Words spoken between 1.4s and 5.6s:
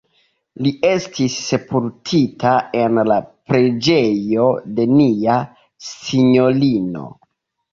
sepultita en la Preĝejo de Nia